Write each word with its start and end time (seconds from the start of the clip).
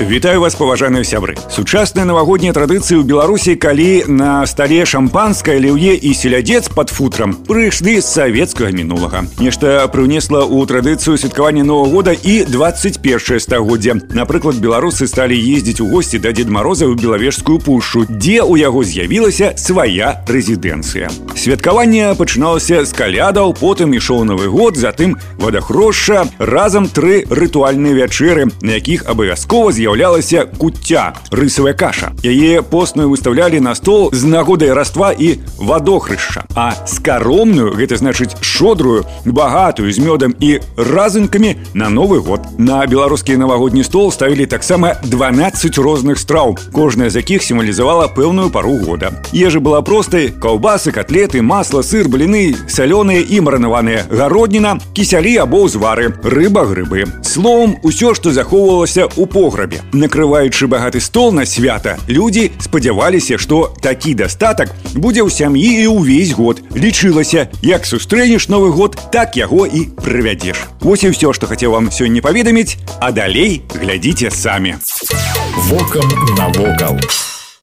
Вітаю 0.00 0.40
вас 0.40 0.54
паважаныя 0.54 1.04
сябры 1.08 1.40
сучасныя 1.48 2.04
навагоднія 2.04 2.52
традыцыі 2.52 3.00
ў 3.00 3.08
беларусі 3.08 3.56
калі 3.56 4.04
на 4.12 4.44
стале 4.44 4.84
шампанскае 4.84 5.56
ліўе 5.56 5.96
і 5.96 6.12
селядзец 6.12 6.68
под 6.68 6.92
футрам 6.92 7.32
прыйшлі 7.48 7.96
з 7.96 8.04
савецкага 8.04 8.76
мінулага 8.76 9.24
нешта 9.40 9.88
прыўнесла 9.88 10.44
ў 10.44 10.68
традыцыю 10.68 11.16
святкавання 11.16 11.64
нового 11.64 11.88
года 11.88 12.12
і 12.12 12.44
21 12.44 13.40
стагоддзя 13.40 13.96
напрыклад 14.12 14.60
беларусы 14.60 15.08
сталі 15.08 15.32
ездзіць 15.32 15.80
у 15.80 15.88
госці 15.88 16.20
да 16.20 16.36
дзед 16.36 16.52
мароза 16.52 16.84
ў 16.84 17.00
белавежскую 17.00 17.56
пушшу 17.56 18.04
дзе 18.04 18.44
ў 18.44 18.68
яго 18.68 18.84
з'явілася 18.84 19.56
свая 19.56 20.20
рэзідэнцыя 20.28 21.08
святкаванне 21.32 22.12
пачыналася 22.20 22.84
з 22.84 22.92
калядаў 22.92 23.56
потым 23.56 23.96
ішоў 23.96 24.28
новы 24.28 24.52
год 24.52 24.76
затым 24.76 25.16
вадахрошша 25.40 26.28
разам 26.36 26.84
тры 26.84 27.24
рытуальныя 27.32 27.96
вячэры 28.04 28.52
на 28.60 28.76
якіх 28.76 29.08
абавязкова 29.08 29.49
з'яў 29.50 29.72
з'яўлялася 29.72 30.46
куцця 30.58 31.14
рысавая 31.30 31.72
каша 31.72 32.12
яе 32.22 32.62
постную 32.62 33.08
выставлялі 33.10 33.60
на 33.60 33.74
стол 33.74 34.10
з 34.12 34.24
нагодай 34.24 34.72
раства 34.72 35.12
і 35.12 35.40
вадохрышча 35.58 36.44
а 36.54 36.74
скаромную 36.86 37.72
гэта 37.74 37.96
значыць 37.96 38.36
шодрую 38.40 39.04
багатую 39.24 39.92
з 39.92 39.98
мёдам 39.98 40.34
і 40.40 40.60
разынкамі 40.76 41.56
на 41.74 41.88
новы 41.88 42.20
год 42.20 42.40
на 42.58 42.86
беларускі 42.86 43.36
навагодні 43.36 43.84
стол 43.84 44.12
ставілі 44.12 44.46
таксама 44.46 44.94
12 45.04 45.78
розных 45.78 46.18
страў 46.18 46.58
кожная 46.72 47.10
з 47.10 47.16
якіх 47.16 47.42
сімвалізавала 47.42 48.08
пэўную 48.08 48.50
пару 48.50 48.76
года 48.78 49.10
ежа 49.32 49.60
была 49.60 49.82
простай 49.82 50.28
каўбасы 50.28 50.92
котлеты 50.92 51.42
масла 51.42 51.82
сыр 51.82 52.08
бліны 52.08 52.54
салёныя 52.68 53.24
і 53.24 53.40
маранаваныя 53.40 54.06
гародніна 54.10 54.78
кісялі 54.92 55.36
або 55.42 55.64
ўзвары 55.66 56.12
рыба 56.22 56.66
грыбы 56.68 57.06
словом 57.22 57.76
усё 57.82 58.14
што 58.14 58.32
захоўвалася 58.32 59.08
ў 59.08 59.26
пограбе 59.40 59.80
накрываючы 59.96 60.68
багаты 60.68 61.00
стол 61.00 61.32
на 61.32 61.46
свята 61.48 61.96
людзі 62.06 62.52
спадзяваліся 62.60 63.40
што 63.40 63.72
такі 63.80 64.12
дастатак 64.12 64.76
будзе 64.92 65.24
ў 65.24 65.32
сям'і 65.32 65.70
і 65.80 65.96
ўвесь 65.96 66.36
год 66.36 66.60
лічылася 66.76 67.48
як 67.64 67.88
сустрэнеш 67.88 68.52
новы 68.52 68.68
год 68.76 69.00
так 69.08 69.40
яго 69.40 69.64
і 69.64 69.88
правядзеш 69.96 70.68
Вось 70.84 71.08
і 71.08 71.16
ўсё 71.16 71.32
што 71.32 71.48
хацеў 71.48 71.72
вам 71.72 71.88
сёння 71.88 72.20
паведаміць 72.20 72.76
а 73.00 73.08
далей 73.16 73.64
глядзіце 73.72 74.28
самі 74.28 74.76
Вокам 75.70 76.08
навокал. 76.36 77.00